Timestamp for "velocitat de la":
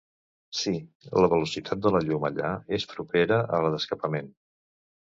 1.33-2.03